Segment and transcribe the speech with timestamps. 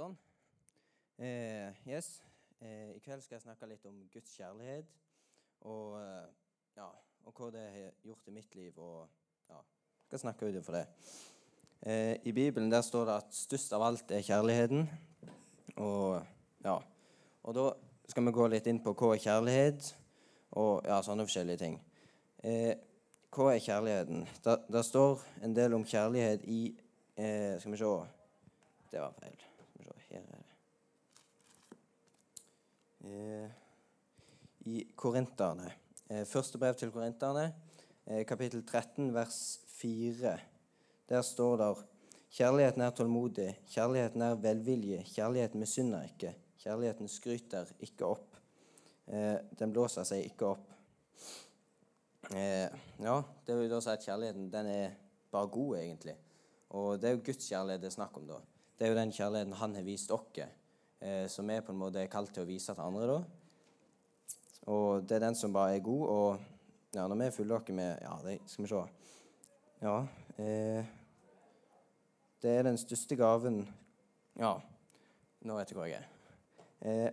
[0.00, 0.14] Sånn.
[1.20, 2.22] Eh, yes.
[2.64, 4.88] Eh, I kveld skal jeg snakke litt om Guds kjærlighet.
[5.68, 6.30] Og, eh,
[6.78, 6.86] ja,
[7.26, 8.78] og hva det har gjort i mitt liv.
[8.80, 9.08] Og
[9.50, 9.60] ja,
[10.06, 10.86] skal snakke ut det.
[11.82, 14.88] Eh, I Bibelen der står det at størst av alt er kjærligheten.
[15.76, 16.22] Og
[16.64, 16.78] ja,
[17.42, 17.66] og da
[18.08, 19.92] skal vi gå litt inn på hva er kjærlighet,
[20.60, 21.76] og ja, sånne forskjellige ting.
[22.44, 22.72] Eh,
[23.36, 24.24] hva er kjærligheten?
[24.44, 26.62] Det står en del om kjærlighet i
[27.16, 27.94] eh, Skal vi se
[28.90, 29.36] Det var feil.
[29.36, 30.38] Skal vi se, her er det.
[30.40, 30.46] Eh,
[33.00, 35.72] I Korinterne.
[36.10, 37.54] Eh, første brev til Korinterne,
[38.06, 40.38] eh, kapittel 13, vers 4.
[41.08, 41.86] Der står det
[42.30, 46.30] Kjærligheten er tålmodig, kjærligheten er velvilje, kjærligheten misunner ikke,
[46.62, 48.36] kjærligheten skryter ikke opp.
[49.08, 50.68] Eh, den blåser seg ikke opp.
[52.30, 52.70] Eh,
[53.02, 54.94] ja, det vil da si at kjærligheten den er
[55.32, 56.14] bare god, egentlig.
[56.70, 58.38] Og det er jo Guds kjærlighet det er snakk om, da.
[58.78, 60.54] Det er jo den kjærligheten Han har vist oss, eh,
[61.32, 63.20] som vi på en måte er kalt til å vise til andre, da.
[64.68, 67.98] Og det er den som bare er god, og ja, når vi følger dere med
[68.02, 68.82] Ja, det skal vi se.
[69.80, 69.96] Ja
[70.38, 70.84] eh,
[72.42, 73.62] Det er den største gaven
[74.36, 74.56] Ja,
[75.40, 76.08] nå vet jeg hvor jeg er.
[76.80, 77.10] Eh,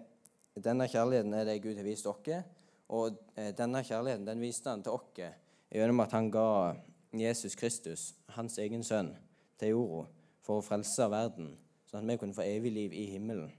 [0.63, 2.43] denne kjærligheten er det Gud har vist dere.
[2.89, 5.21] Og eh, denne kjærligheten den viste han til oss
[5.69, 6.75] gjennom at han ga
[7.13, 9.11] Jesus Kristus, hans egen sønn,
[9.59, 10.07] til jorda
[10.41, 11.49] for å frelse verden,
[11.89, 13.51] sånn at vi kunne få evig liv i himmelen.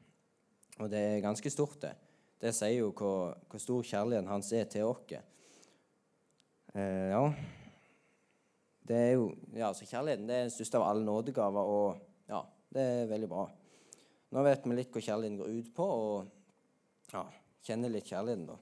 [0.78, 1.94] Og det er ganske stort, det.
[2.38, 5.16] Det sier jo hvor, hvor stor kjærligheten hans er til oss.
[6.74, 7.22] Eh, ja.
[8.88, 12.40] Det er jo, ja, så Kjærligheten det er den største av alle nådegaver, og ja,
[12.72, 13.48] det er veldig bra.
[14.32, 17.24] Nå vet vi litt hva kjærligheten går ut på, og ja,
[17.66, 18.56] kjenner litt kjærligheten, da.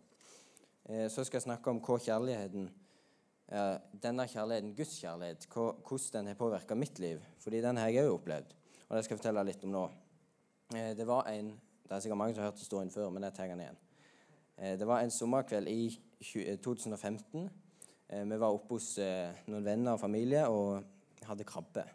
[0.88, 2.66] Eh, så skal jeg snakke om hva kjærligheten
[3.52, 7.22] eh, denne kjærligheten, Guds kjærlighet, hvordan den har påvirka mitt liv.
[7.42, 8.56] Fordi den har jeg òg opplevd,
[8.88, 9.86] og det skal jeg fortelle litt om nå.
[10.74, 11.52] Eh, det var en
[11.86, 13.76] Det er sikkert mange som har hørt historien før, men jeg tar den igjen.
[14.58, 16.00] Eh, det var en sommerkveld i
[16.64, 17.50] 2015.
[18.08, 20.82] Eh, vi var oppe hos eh, noen venner og familie og
[21.26, 21.86] hadde krabbe.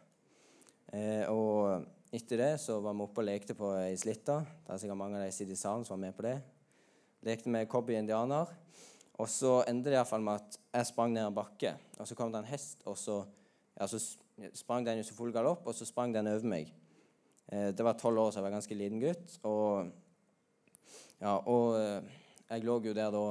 [1.32, 4.42] Og etter det så var vi oppe og lekte på ei slitte.
[4.64, 6.34] Det er sikkert mange av de sitter i salen som var med på det.
[7.24, 8.52] Lekte med cowboy indianer.
[9.22, 12.32] Og så endte det iallfall med at jeg sprang ned en bakke, og så kom
[12.34, 13.22] det en hest, og så,
[13.78, 14.00] ja, så
[14.58, 16.72] sprang den i så full galopp, og så sprang den over meg.
[17.52, 19.38] Eh, det var tolv år, så jeg var ganske liten gutt.
[19.44, 19.90] Og,
[21.20, 22.20] ja, og eh,
[22.50, 23.26] jeg lå jo der da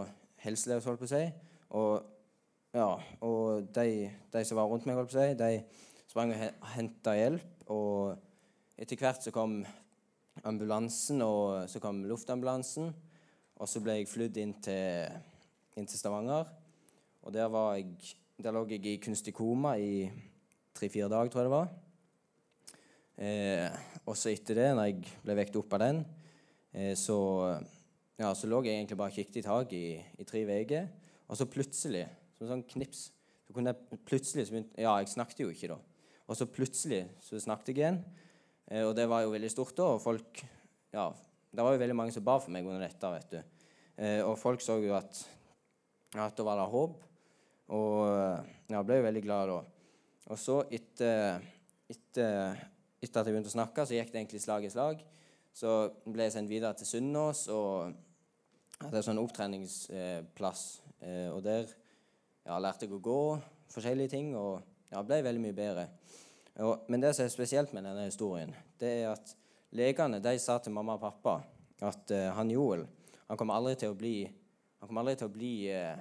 [0.44, 1.22] helseløs, holdt på å si.
[1.80, 2.10] Og,
[2.76, 2.90] ja,
[3.24, 7.16] og de, de, som var rundt meg, holdt på å si, de sprang og henta
[7.16, 7.64] hjelp.
[7.72, 9.62] Og etter hvert så kom
[10.44, 12.92] ambulansen, og så kom luftambulansen.
[13.60, 15.10] Og så ble jeg flydd inn til
[15.80, 16.48] inn til Stavanger.
[17.24, 20.08] Og der, jeg, der lå jeg i kunstig koma i
[20.76, 21.72] tre-fire dager, tror jeg det var.
[23.20, 23.68] Eh,
[24.08, 25.98] og så etter det, når jeg ble vekket opp av den,
[26.72, 27.18] eh, så,
[28.16, 30.88] ja, så lå jeg egentlig bare og kikket i taket i, i tre uker.
[31.28, 33.10] Og så plutselig, som en sånn knips
[33.50, 34.46] så kunne jeg plutselig,
[34.78, 35.76] Ja, jeg snakket jo ikke da.
[36.30, 38.00] Og så plutselig så snakket jeg igjen.
[38.70, 39.90] Eh, og det var jo veldig stort da.
[39.96, 40.44] Og folk
[40.94, 41.10] Ja,
[41.50, 43.40] det var jo veldig mange som ba for meg under dette, vet du.
[44.00, 45.26] Eh, og folk så jo at
[46.18, 47.02] at da var det håp.
[47.70, 48.06] Og
[48.70, 49.58] jeg ble jo veldig glad da.
[50.30, 51.42] Og så, etter,
[51.90, 52.56] etter,
[53.00, 55.02] etter, at jeg begynte å snakke, så gikk det egentlig slag i slag.
[55.56, 55.74] Så
[56.04, 57.94] ble jeg sendt videre til Sunnaas og
[58.80, 60.64] hadde en sånn opptreningsplass.
[61.00, 61.70] Eh, og der
[62.46, 63.22] ja, lærte jeg å gå,
[63.72, 64.60] forskjellige ting, og
[64.92, 65.86] ja, ble veldig mye bedre.
[66.60, 69.34] Og, men det som er spesielt med denne historien, det er at
[69.76, 71.38] legene de sa til mamma og pappa
[71.86, 72.82] at uh, han Joel
[73.30, 76.00] han kommer aldri til å bli han kommer aldri til å bli uh,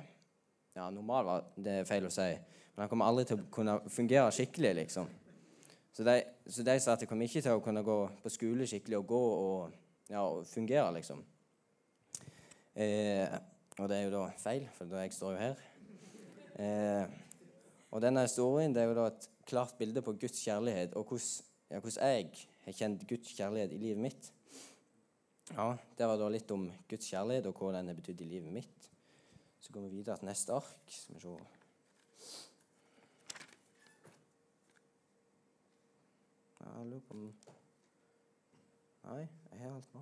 [0.76, 2.28] ja, normal, det er feil å si.
[2.74, 5.10] Men han kommer aldri til å kunne fungere skikkelig, liksom.
[5.94, 6.16] Så de,
[6.48, 9.08] så de sa at jeg kom ikke til å kunne gå på skole skikkelig og
[9.10, 9.78] gå og,
[10.12, 11.24] ja, og fungere, liksom.
[12.80, 13.26] Eh,
[13.80, 15.66] og det er jo da feil, for da jeg står jo her.
[16.60, 17.20] Eh,
[17.90, 21.46] og denne historien det er jo da et klart bilde på Guds kjærlighet, og hvordan,
[21.70, 22.30] ja, jeg
[22.66, 24.34] har kjent Guds kjærlighet i livet mitt.
[25.56, 28.54] Ja, Det var da litt om Guds kjærlighet og hva den har betydd i livet
[28.54, 28.90] mitt.
[29.60, 30.86] Så går vi videre til neste ark.
[30.88, 31.59] Skal vi se.
[36.78, 37.34] Jeg lurer på om
[39.10, 40.02] Nei, jeg har alt nå.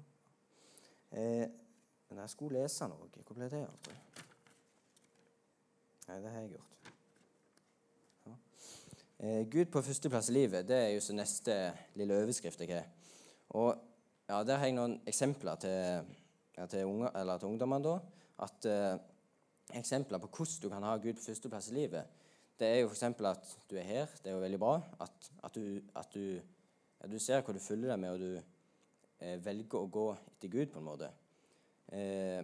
[1.15, 1.47] Eh,
[2.09, 3.09] men jeg skulle lese noe.
[3.13, 3.89] Hvor ble det av?
[6.07, 6.91] Nei, det har jeg gjort.
[8.25, 8.35] Ja.
[9.19, 11.57] Eh, Gud på førsteplass i livet, det er jo så neste
[11.99, 12.89] lille overskrift jeg har.
[13.55, 13.69] Og
[14.27, 16.15] ja, Der har jeg noen eksempler til,
[16.57, 17.83] ja, til, unge, til ungdommene.
[17.83, 17.99] da,
[18.43, 18.97] at eh,
[19.75, 22.05] Eksempler på hvordan du kan ha Gud på førsteplass i livet.
[22.59, 23.03] Det er jo f.eks.
[23.03, 24.13] at du er her.
[24.23, 24.77] Det er jo veldig bra.
[25.03, 26.39] At, at, du, at du,
[27.11, 28.41] du, ser hva du fyller deg med, og du,
[29.19, 31.11] eh, velger å gå etter Gud, på en måte.
[31.93, 32.41] Eh,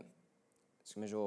[0.83, 1.24] skal vi se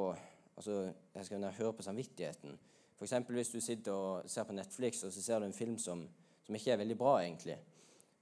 [0.56, 2.58] altså, Jeg skal høre på samvittigheten.
[2.96, 3.12] F.eks.
[3.28, 6.06] hvis du sitter og ser på Netflix og så ser du en film som,
[6.46, 7.58] som ikke er veldig bra, egentlig,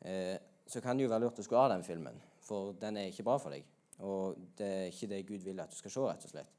[0.00, 3.12] eh, så kan det jo være lurt å skru av den filmen, for den er
[3.12, 3.64] ikke bra for deg.
[4.02, 6.50] Og det er ikke det Gud vil at du skal se, rett og slett.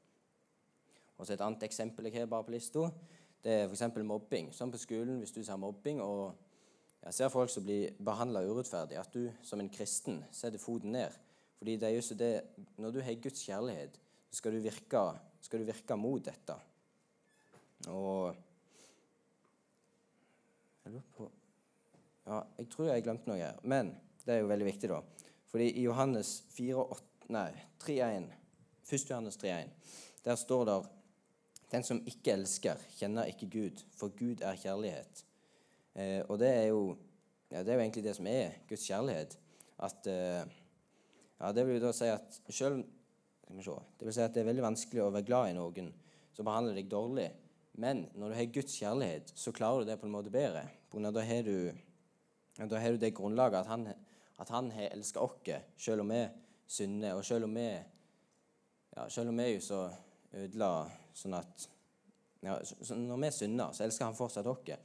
[1.16, 2.90] Og så Et annet eksempel jeg har bare på lista,
[3.44, 3.96] det er f.eks.
[4.02, 4.52] mobbing.
[4.52, 6.34] Sånn på skolen, hvis du ser mobbing og
[7.06, 11.14] jeg ser folk som blir behandla urettferdig, at du som en kristen setter foten ned.
[11.56, 12.42] Fordi det er just det,
[12.76, 13.98] Når du har Guds kjærlighet,
[14.30, 15.02] så skal du virke,
[15.40, 16.56] skal du virke mot dette.
[17.88, 18.34] Og
[20.84, 21.30] Jeg lurer på
[22.26, 23.58] Ja, jeg tror jeg glemte noe her.
[23.62, 23.94] Men
[24.24, 25.00] det er jo veldig viktig, da.
[25.46, 27.52] Fordi i Johannes 4, 8, nei,
[27.84, 28.26] 3.1,
[28.90, 29.10] 1.
[29.10, 29.70] Johannes 3.1,
[30.24, 30.80] der står det
[31.70, 35.24] Den som ikke elsker, kjenner ikke Gud, for Gud er kjærlighet.
[35.96, 36.96] Eh, og det er, jo,
[37.50, 39.38] ja, det er jo egentlig det som er Guds kjærlighet.
[39.86, 40.44] At eh,
[41.40, 42.84] ja, Det vil jo da si at selv,
[43.46, 45.90] det vil si at det er veldig vanskelig å være glad i noen
[46.36, 47.30] som behandler deg dårlig.
[47.80, 50.64] Men når du har Guds kjærlighet, så klarer du det på en måte bedre.
[50.92, 51.72] Da har du,
[52.56, 53.88] da har du det grunnlaget at han,
[54.40, 56.22] at han har elska oss, selv om vi
[56.66, 57.68] synder, og selv om vi
[58.96, 59.80] ja, selv om vi jo så
[60.32, 60.70] ødela
[61.16, 61.68] sånn at
[62.44, 64.76] ja, så Når vi synder, så elsker han fortsatt oss.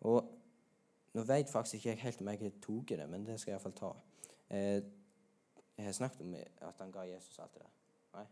[0.00, 0.30] Og
[1.12, 3.76] nå vet faktisk ikke jeg helt om jeg tatt det, men det skal jeg iallfall
[3.76, 3.90] ta.
[4.50, 4.82] Eh,
[5.76, 6.34] jeg har snakket om
[6.68, 7.72] at han ga Jesus alt det der.
[8.14, 8.26] Nei?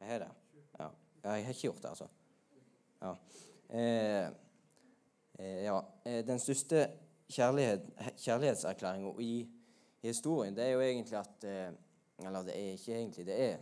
[0.00, 0.30] Jeg har det?
[0.78, 0.88] Ja.
[1.24, 2.08] ja jeg har ikke gjort det, altså.
[3.02, 3.14] Ja.
[3.70, 4.26] Eh,
[5.38, 5.80] eh, ja.
[6.04, 6.88] Eh, den største
[7.28, 9.48] kjærlighet, kjærlighetserklæringa i
[10.02, 11.72] historien, det er jo egentlig at eh,
[12.26, 13.26] Eller det er ikke egentlig.
[13.26, 13.56] Det er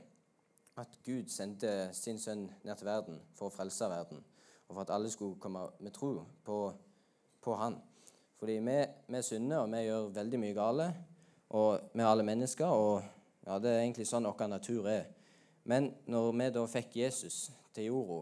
[0.77, 4.23] at Gud sendte sin sønn ned til verden for å frelse verden,
[4.69, 6.57] og for at alle skulle komme med tro på
[7.47, 7.79] på han.
[8.37, 8.79] Fordi vi,
[9.09, 10.89] vi synder, og vi gjør veldig mye gale.
[11.57, 13.05] Og vi er alle mennesker, og
[13.47, 15.07] ja, det er egentlig sånn vår natur er.
[15.67, 18.19] Men når vi da fikk Jesus til jorda,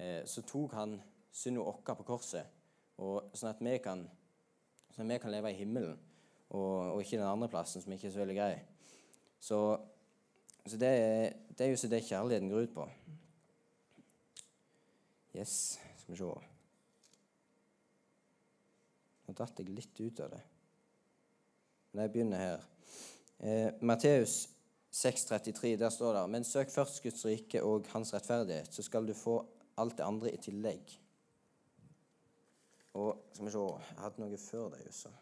[0.00, 0.96] eh, så tok han
[1.32, 2.48] synda vår på korset,
[2.96, 4.06] og sånn at vi kan,
[4.94, 6.00] sånn at vi kan leve i himmelen,
[6.48, 8.56] og, og, ikke den andre plassen, som ikke er så veldig grei.
[9.42, 9.60] Så,
[10.64, 12.90] så det, er, det er jo så det kjærligheten går ut på.
[15.36, 16.55] Yes, skal vi se.
[19.26, 20.42] Nå datt jeg litt ut av det.
[21.92, 22.66] Men jeg begynner her.
[23.38, 24.46] Eh, Matteus
[24.96, 29.14] 6,33, der står det Men søk først Guds rike og hans rettferdighet, så skal du
[29.14, 29.40] få
[29.76, 30.96] alt det andre i tillegg.
[32.96, 35.12] Og skal vi se Jeg hadde noe før det Jussa.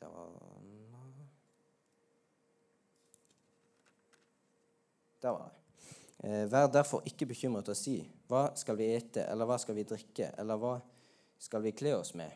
[0.00, 0.32] Det var
[5.22, 6.28] Der var det.
[6.28, 7.96] Eh, vær derfor ikke bekymret og si
[8.28, 10.76] hva skal vi ete, eller hva skal vi drikke, eller hva
[11.38, 12.30] skal vi kle oss med.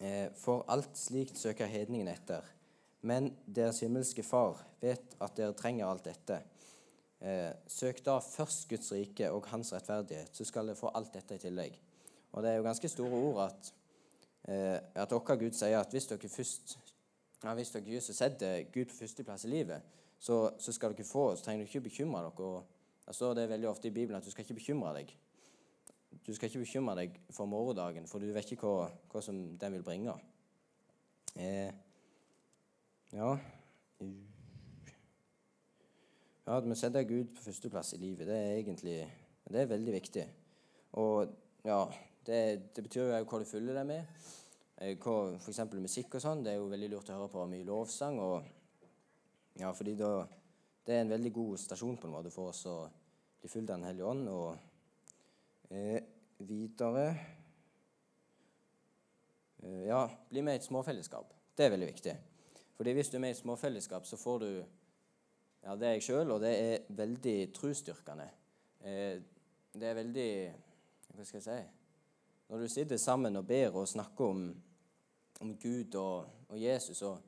[0.00, 2.44] Eh, for alt slikt søker hedningen etter.
[3.04, 6.40] Men deres himmelske Far vet at dere trenger alt dette.
[7.20, 11.36] Eh, søk da først Guds rike og Hans rettferdighet, så skal dere få alt dette
[11.36, 11.76] i tillegg.
[12.32, 13.72] Og det er jo ganske store ord at,
[14.48, 16.78] eh, at dere Gud sier at hvis dere først
[17.44, 19.82] ja, hvis dere Jesus setter Gud på førsteplass i livet,
[20.18, 22.64] så, så, skal dere få, så trenger dere ikke bekymre dere.
[23.04, 25.12] Og det er veldig ofte i Bibelen at du skal ikke bekymre deg
[26.26, 29.76] du skal ikke bekymre deg for morgendagen, for du vet ikke hva, hva som den
[29.78, 30.14] vil bringe.
[31.34, 31.72] Eh,
[33.14, 33.34] ja
[36.44, 38.26] Ja, vi setter Gud på førsteplass i livet.
[38.28, 38.98] Det er egentlig
[39.48, 40.24] det er veldig viktig.
[41.00, 41.28] Og
[41.64, 41.78] ja,
[42.26, 42.38] det,
[42.76, 44.20] det betyr jo hva du fyller deg med.
[45.00, 45.60] For F.eks.
[45.76, 46.44] musikk og sånn.
[46.44, 48.20] Det er jo veldig lurt å høre på mye lovsang.
[48.20, 48.44] og
[49.60, 50.26] ja, fordi da,
[50.84, 52.76] Det er en veldig god stasjon på en måte for oss å
[53.40, 54.28] bli fulgt av Den hellige ånd.
[54.28, 54.73] og
[55.74, 56.02] Eh,
[56.36, 57.16] videre
[59.62, 61.32] eh, Ja, bli med i et småfellesskap.
[61.56, 62.12] Det er veldig viktig.
[62.76, 64.50] Fordi hvis du er med i et småfellesskap, så får du
[65.64, 68.28] Ja, det er jeg sjøl, og det er veldig trosstyrkende.
[68.84, 69.18] Eh,
[69.74, 70.30] det er veldig
[71.14, 71.56] Hva skal jeg si
[72.48, 74.44] Når du sitter sammen og ber og snakker om,
[75.40, 77.18] om Gud og, og Jesus, og,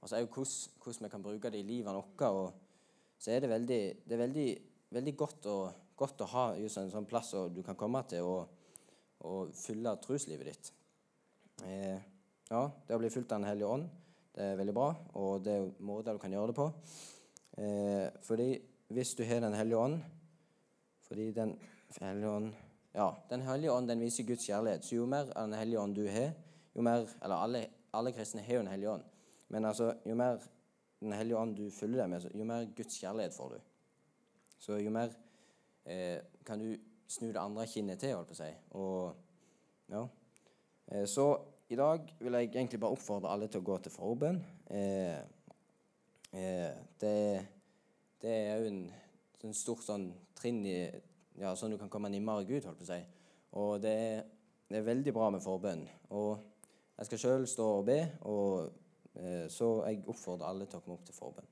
[0.00, 2.54] og så er jo hvordan, vi kan bruke det i livet vårt,
[3.18, 4.48] så er det veldig, det er veldig,
[4.90, 5.56] veldig godt å
[5.96, 8.48] godt å ha just en sånn plass du kan komme til og,
[9.26, 10.72] og fylle troslivet ditt.
[11.64, 11.96] Eh,
[12.50, 13.88] ja, det å bli fulgt av Den hellige ånd
[14.36, 16.66] det er veldig bra, og det er måter du kan gjøre det på.
[17.56, 18.50] Eh, fordi
[18.92, 20.02] hvis du har Den hellige ånd
[21.08, 21.56] Fordi Den
[22.00, 22.50] hellige ånd
[22.94, 24.84] ja, Den hellige ånd den viser Guds kjærlighet.
[24.84, 26.34] Så jo mer av Den hellige ånd du har,
[26.74, 29.02] jo mer Eller alle, alle kristne har jo Den hellige ånd.
[29.48, 30.38] Men altså, jo mer
[31.00, 33.58] Den hellige ånd du fyller deg med, jo mer Guds kjærlighet får du.
[34.58, 35.12] Så jo mer
[35.86, 36.74] eh, kan du
[37.08, 38.50] snu det andre kinnet til, holdt på å si.
[38.78, 39.14] Og,
[39.92, 40.02] ja.
[40.90, 41.26] Eh, så
[41.68, 44.38] I dag vil jeg egentlig bare oppfordre alle til å gå til forbønn.
[44.70, 45.18] Eh,
[46.30, 47.16] eh, det,
[48.22, 48.80] det, er jo en,
[49.42, 50.78] en stor sånn trinn i
[51.36, 53.00] ja, Sånn du kan komme nærmere Gud, holdt på å si.
[53.60, 54.22] Og det er,
[54.70, 55.84] det er veldig bra med forbønn.
[56.16, 56.38] Og
[56.96, 57.98] jeg skal sjøl stå og be,
[58.30, 61.50] og eh, så jeg oppfordrer alle til å komme opp til forbønn.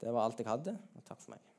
[0.00, 1.51] Det var alt jeg hadde, og takk for meg.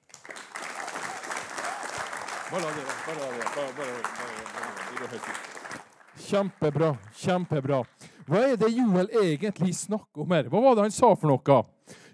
[6.18, 6.96] Kjempebra.
[7.16, 7.84] Kjempebra.
[8.28, 10.50] Hva er det Joel egentlig snakker om her?
[10.52, 11.62] Hva var det han sa for noe?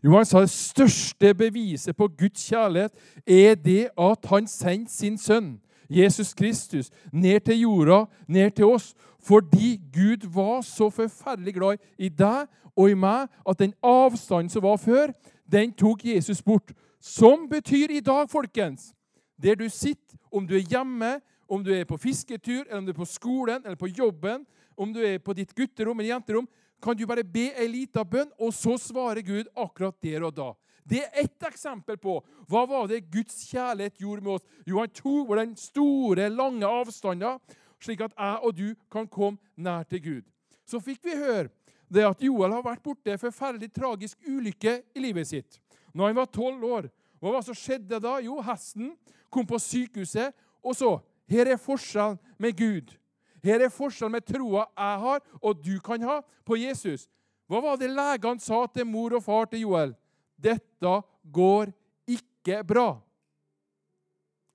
[0.03, 2.93] Jo, han sa det største beviset på Guds kjærlighet
[3.27, 5.57] er det at han sendte sin sønn,
[5.89, 12.09] Jesus Kristus, ned til jorda, ned til oss, fordi Gud var så forferdelig glad i
[12.09, 12.45] deg
[12.77, 15.12] og i meg at den avstanden som var før,
[15.51, 16.71] den tok Jesus bort.
[17.01, 18.93] Som betyr i dag, folkens,
[19.41, 21.17] der du sitter, om du er hjemme,
[21.50, 24.46] om du er på fisketur, eller om du er på skolen eller på jobben,
[24.77, 26.48] om du er på ditt gutterom eller jenterom,
[26.81, 30.51] kan du bare be ei lita bønn, og så svarer Gud akkurat der og da.
[30.89, 32.15] Det er ett eksempel på
[32.50, 34.46] hva var det Guds kjærlighet gjorde med oss.
[34.65, 37.41] Jo, han tok den store, lange avstanden,
[37.84, 40.24] slik at jeg og du kan komme nær til Gud.
[40.65, 41.50] Så fikk vi høre
[41.89, 45.60] det at Joel har vært borte en forferdelig tragisk ulykke i livet sitt.
[45.93, 46.89] Når han var tolv år.
[47.19, 48.19] Hva var det som skjedde da?
[48.24, 48.93] Jo, hesten
[49.31, 50.33] kom på sykehuset,
[50.63, 50.98] og så
[51.29, 52.95] her er forskjellen med Gud.
[53.43, 57.07] Her er forskjellen med troa jeg har, og du kan ha, på Jesus.
[57.50, 59.93] Hva var det legene sa til mor og far til Joel?
[60.38, 60.95] Dette
[61.33, 61.71] går
[62.09, 62.89] ikke bra.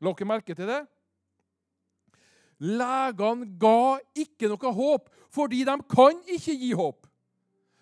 [0.03, 0.83] La dere merke til det?
[2.65, 7.07] Legene ga ikke noe håp, fordi de kan ikke gi håp.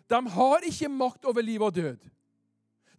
[0.08, 2.00] De har ikke makt over liv og død.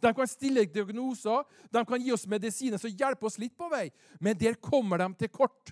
[0.04, 3.88] De kan stille diagnoser, de kan gi oss medisiner som hjelper oss litt på vei,
[4.20, 5.72] men der kommer de til kort.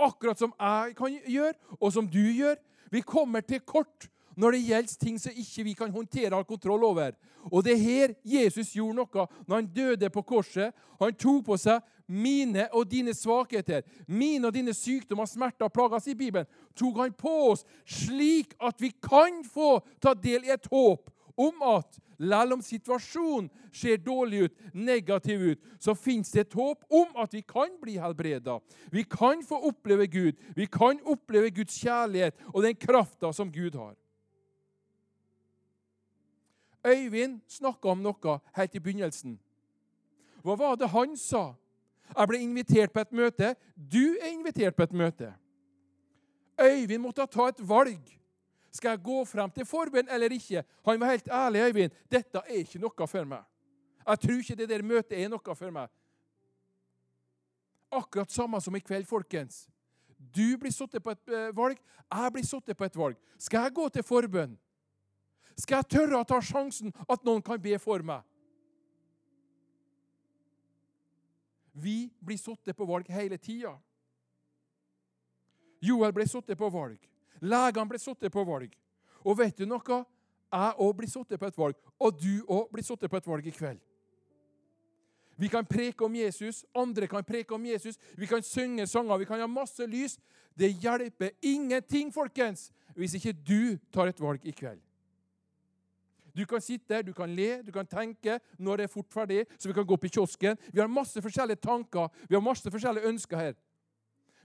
[0.00, 2.56] Akkurat som jeg kan gjøre, og som du gjør.
[2.90, 4.08] Vi kommer til kort
[4.40, 7.14] når det gjelder ting som ikke vi kan håndtere og ha kontroll over.
[7.50, 10.74] Og det er her Jesus gjorde noe når han døde på korset.
[11.00, 16.02] Han tok på seg mine og dine svakheter, mine og dine sykdommer, smerter og plager,
[16.02, 16.48] sier Bibelen.
[16.74, 21.62] Tok han på oss slik at vi kan få ta del i et håp om
[21.62, 27.16] at selv om situasjonen ser dårlig ut, negativ ut, så fins det et håp om
[27.16, 28.58] at vi kan bli helbreda.
[28.92, 30.36] Vi kan få oppleve Gud.
[30.56, 33.96] Vi kan oppleve Guds kjærlighet og den krafta som Gud har.
[36.86, 39.38] Øyvind snakka om noe helt i begynnelsen.
[40.44, 41.54] Hva var det han sa?
[42.10, 43.54] Jeg ble invitert på et møte.
[43.76, 45.32] Du er invitert på et møte.
[46.60, 48.19] Øyvind måtte ta et valg.
[48.70, 50.62] Skal jeg gå frem til forbønn eller ikke?
[50.86, 51.96] Han var helt ærlig, Øyvind.
[52.10, 53.42] Dette er ikke noe for meg.
[54.06, 55.90] Jeg tror ikke det der møtet er noe for meg.
[57.90, 59.66] Akkurat samme som i kveld, folkens.
[60.18, 61.78] Du blir satt på et eh, valg,
[62.10, 63.16] jeg blir satt på et valg.
[63.38, 64.58] Skal jeg gå til forbønn?
[65.58, 68.22] Skal jeg tørre å ta sjansen at noen kan be for meg?
[71.74, 73.74] Vi blir satt på valg hele tida.
[75.80, 77.00] Joel ble satt på valg.
[77.40, 78.72] Legene blir satt på valg.
[79.24, 80.02] Og vet du noe?
[80.50, 83.46] Jeg òg blir satt på et valg, og du òg blir satt på et valg
[83.46, 83.78] i kveld.
[85.40, 89.28] Vi kan preke om Jesus, andre kan preke om Jesus, vi kan synge sanger, vi
[89.28, 90.18] kan ha masse lys.
[90.58, 92.68] Det hjelper ingenting, folkens,
[92.98, 94.82] hvis ikke du tar et valg i kveld.
[96.36, 99.46] Du kan sitte der, du kan le, du kan tenke når det er fort ferdig,
[99.58, 100.58] så vi kan gå opp i kiosken.
[100.72, 103.56] Vi har masse forskjellige tanker, vi har masse forskjellige ønsker her.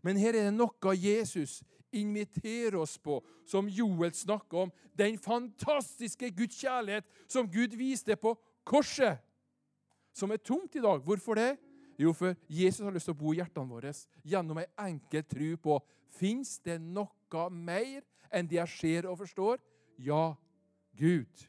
[0.06, 1.60] Men her er det noe Jesus
[1.96, 4.74] inviterer oss på, som Joel snakker om.
[4.98, 9.22] Den fantastiske Guds kjærlighet som Gud viste på korset.
[10.16, 11.04] Som er tomt i dag.
[11.04, 11.56] Hvorfor det?
[12.00, 13.92] Jo, for Jesus har lyst til å bo i hjertene våre
[14.28, 15.80] gjennom ei en enkel tro på
[16.16, 19.60] Fins det noe mer enn det jeg ser og forstår?
[20.00, 20.36] Ja,
[20.96, 21.48] Gud.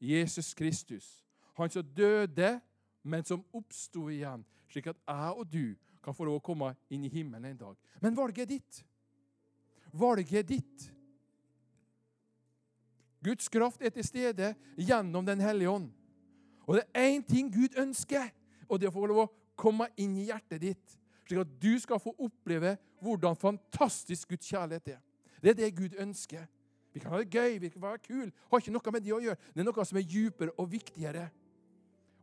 [0.00, 1.24] Jesus Kristus.
[1.58, 2.60] Han som døde,
[3.02, 7.06] men som oppsto igjen, slik at jeg og du kan få lov å komme inn
[7.06, 7.78] i himmelen en dag.
[8.02, 8.82] Men valget er ditt.
[9.98, 10.88] Valget ditt.
[13.24, 15.90] Guds kraft er til stede gjennom Den hellige ånd.
[16.68, 18.28] Og det er én ting Gud ønsker,
[18.68, 21.72] og det er å få lov å komme inn i hjertet ditt, slik at du
[21.80, 25.00] skal få oppleve hvordan fantastisk Guds kjærlighet er.
[25.40, 26.44] Det er det Gud ønsker.
[26.92, 29.22] Vi kan ha det gøy, vi kan være kule, har ikke noe med det å
[29.22, 29.40] gjøre.
[29.54, 31.26] Det er noe som er dypere og viktigere.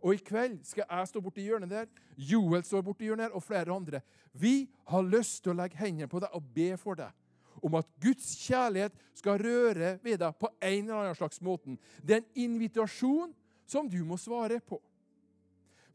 [0.06, 3.44] Og i kveld skal jeg stå borti hjørnet der, Joel står borti hjørnet der, og
[3.44, 4.02] flere andre.
[4.34, 7.25] Vi har lyst til å legge hendene på deg og be for deg
[7.66, 11.78] om at Guds kjærlighet skal røre ved deg på en eller annen slags måte.
[12.06, 13.34] Det er en invitasjon
[13.66, 14.78] som du må svare på.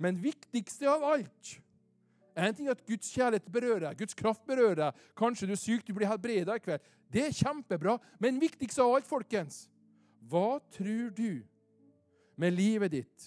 [0.00, 1.58] Men viktigste av alt
[2.40, 5.00] En ting at Guds kjærlighet berører deg, Guds kraft berører deg.
[5.18, 6.84] Kanskje du er syk, du blir helbreda i kveld.
[7.10, 7.96] Det er kjempebra.
[8.22, 9.64] Men viktigst av alt, folkens
[10.30, 11.42] Hva tror du
[12.40, 13.26] med livet ditt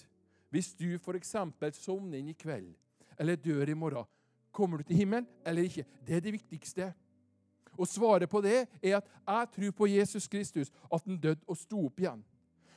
[0.54, 1.34] hvis du f.eks.
[1.76, 2.72] sovner inn i kveld
[3.20, 4.08] eller dør i morgen?
[4.50, 5.84] Kommer du til himmelen eller ikke?
[6.06, 6.90] Det er det viktigste.
[7.78, 11.58] Og svaret på det er at jeg tror på Jesus Kristus, at han døde og
[11.58, 12.22] sto opp igjen.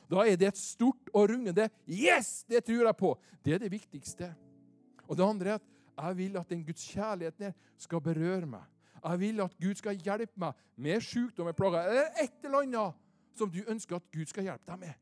[0.08, 2.44] Da er det et stort og rungende 'Yes!
[2.48, 4.34] Det tror jeg på!' Det er det viktigste.
[5.08, 5.62] Og det andre er at
[5.98, 8.62] jeg vil at den Guds kjærligheten skal berøre meg.
[9.04, 12.94] Jeg vil at Gud skal hjelpe meg med sykdom, med plager eller et eller annet
[13.34, 14.94] som du ønsker at Gud skal hjelpe deg med.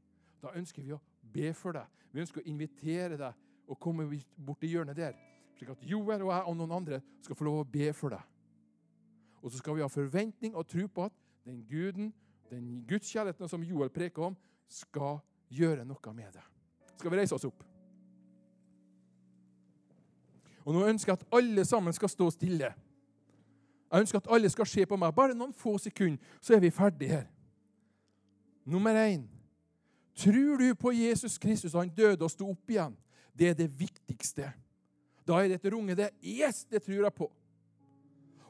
[0.43, 1.01] Da ønsker vi å
[1.33, 1.87] be for deg.
[2.13, 3.33] Vi ønsker å invitere deg
[3.67, 5.17] og komme bort til hjørnet der,
[5.57, 8.36] slik at Joel og jeg og noen andre skal få lov å be for deg.
[9.47, 11.13] Og så skal vi ha forventning og tro på at
[11.47, 12.15] den guden,
[12.51, 14.37] den gudskjærligheten som Joel preker om,
[14.67, 15.21] skal
[15.55, 16.43] gjøre noe med det.
[16.99, 17.63] Skal vi reise oss opp?
[20.65, 22.73] Og Nå ønsker jeg at alle sammen skal stå stille.
[23.93, 25.15] Jeg ønsker at alle skal se på meg.
[25.15, 27.31] Bare noen få sekunder, så er vi ferdige her.
[28.67, 29.29] Nummer én.
[30.19, 32.99] Tror du på Jesus Kristus, han døde og sto opp igjen?
[33.31, 34.51] Det er det viktigste.
[35.23, 36.11] Da er det et det.
[36.23, 37.46] 'Yes, det tror jeg på'.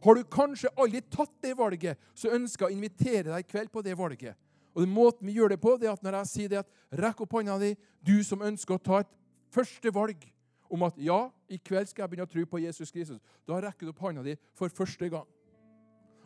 [0.04, 3.72] Har du kanskje aldri tatt det valget, så ønsker jeg å invitere deg i kveld
[3.72, 4.36] på det valget.
[4.76, 7.00] Og den Måten vi gjør det på, det er at når jeg sier det at
[7.00, 7.72] rekk opp hånda di,
[8.04, 9.12] du som ønsker å ta et
[9.54, 10.26] første valg
[10.68, 13.86] om at ja, i kveld skal jeg begynne å tro på Jesus Kristus, da rekker
[13.86, 15.24] du opp hånda di for første gang.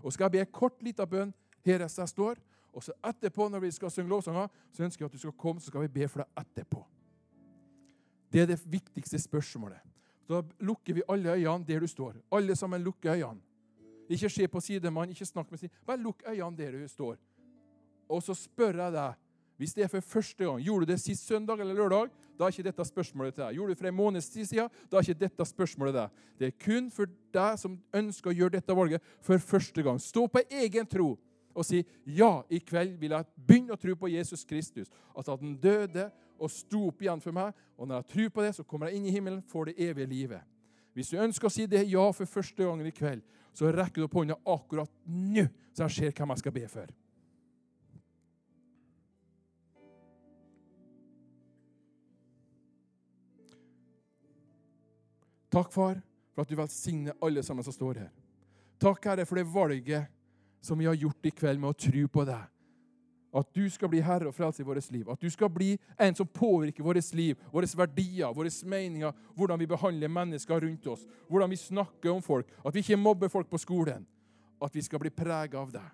[0.03, 1.35] Og skal jeg be en kort liten bønn
[1.67, 2.41] her jeg står,
[2.73, 5.61] og så etterpå, når vi skal synge lovsanger, så ønsker jeg at du skal komme,
[5.61, 6.83] så skal vi be for deg etterpå.
[8.31, 9.83] Det er det viktigste spørsmålet.
[10.31, 12.21] Da lukker vi alle øynene der du står.
[12.33, 13.43] Alle sammen lukker øynene.
[14.11, 15.71] Ikke se på sidemann, ikke snakk med sin.
[15.87, 17.19] Bare lukk øynene der du står.
[18.11, 19.19] Og så spør jeg deg,
[19.61, 22.09] hvis det er for første gang Gjorde du det sist søndag eller lørdag?
[22.39, 23.55] Da er ikke dette spørsmålet til deg.
[23.55, 24.71] Gjorde du det for en måneds tid siden?
[24.91, 26.23] Da er ikke dette spørsmålet til deg.
[26.39, 30.01] Det er kun for deg som ønsker å gjøre dette valget for første gang.
[30.01, 31.11] Stå på egen tro
[31.55, 34.89] og si ja, i kveld vil jeg begynne å tro på Jesus Kristus.
[35.13, 36.09] At han døde
[36.41, 37.53] og sto opp igjen for meg.
[37.77, 40.09] Og når jeg tror på det, så kommer jeg inn i himmelen, får det evige
[40.09, 40.50] livet.
[40.95, 43.23] Hvis du ønsker å si det ja for første gangen i kveld,
[43.55, 46.91] så rekker du opp hånda akkurat nå, så jeg ser hvem jeg skal be for.
[55.51, 55.99] Takk, far,
[56.31, 58.11] for at du velsigner alle sammen som står her.
[58.81, 60.07] Takk, Herre, for det valget
[60.63, 62.47] som vi har gjort i kveld med å tro på deg.
[63.33, 65.07] At du skal bli herre og frelse i vårt liv.
[65.11, 69.71] At du skal bli en som påvirker vårt liv, våre verdier, våre meninger, hvordan vi
[69.71, 72.51] behandler mennesker rundt oss, hvordan vi snakker om folk.
[72.65, 74.07] At vi ikke mobber folk på skolen.
[74.61, 75.91] At vi skal bli prega av deg.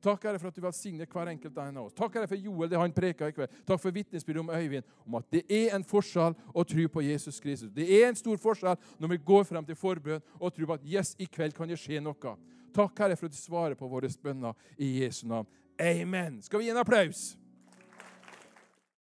[0.00, 1.94] Takk Herre, for at du velsigner hver enkelt en av oss.
[1.96, 3.52] Takk Herre for Joel, det han preka i kveld.
[3.68, 7.40] Takk for vitnesbyrdet om Øyvind, om at det er en forskjell å tro på Jesus
[7.40, 7.72] Kristus.
[7.74, 10.86] Det er en stor forskjell når vi går frem til forbønn og tror på at
[10.88, 12.34] yes, i kveld kan det skje noe.
[12.72, 15.48] Takk Herre for at du svarer på våre bønner i Jesu navn.
[15.80, 16.42] Amen.
[16.42, 17.39] Skal vi gi en applaus?